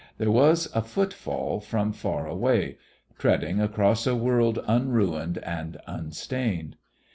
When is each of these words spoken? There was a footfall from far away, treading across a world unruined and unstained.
There 0.17 0.31
was 0.31 0.67
a 0.73 0.81
footfall 0.81 1.59
from 1.59 1.93
far 1.93 2.25
away, 2.25 2.79
treading 3.19 3.61
across 3.61 4.07
a 4.07 4.15
world 4.15 4.57
unruined 4.67 5.37
and 5.37 5.77
unstained. 5.85 6.75